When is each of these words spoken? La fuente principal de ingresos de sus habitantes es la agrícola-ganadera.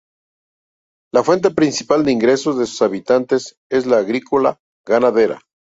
La 1.13 1.23
fuente 1.23 1.51
principal 1.51 2.03
de 2.03 2.11
ingresos 2.11 2.57
de 2.57 2.65
sus 2.65 2.81
habitantes 2.81 3.55
es 3.69 3.85
la 3.85 3.99
agrícola-ganadera. 3.99 5.41